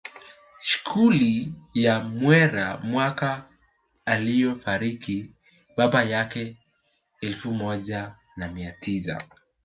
Skuli 0.59 1.53
ya 1.73 1.99
Mwera 1.99 2.77
mwaka 2.77 3.49
aliofariki 4.05 5.35
baba 5.77 6.03
yake 6.03 6.57
elfu 7.21 7.51
moja 7.51 8.15
na 8.37 8.47
mia 8.47 8.71
tisa 8.71 9.27